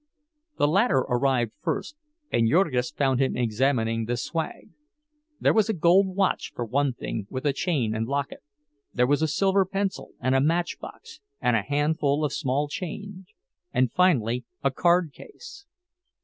[0.57, 1.95] The latter arrived first,
[2.31, 4.71] and Jurgis found him examining the "swag."
[5.39, 8.41] There was a gold watch, for one thing, with a chain and locket;
[8.95, 13.35] there was a silver pencil, and a matchbox, and a handful of small change,
[13.71, 15.67] and finally a card case.